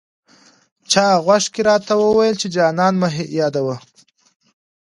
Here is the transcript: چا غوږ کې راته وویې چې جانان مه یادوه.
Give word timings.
چا 0.91 1.05
غوږ 1.25 1.43
کې 1.53 1.61
راته 1.69 1.93
وویې 2.01 2.33
چې 2.39 2.47
جانان 2.55 2.93
مه 3.01 3.09
یادوه. 3.39 3.75